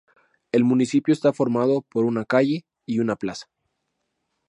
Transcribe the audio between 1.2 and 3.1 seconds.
formado por una calle y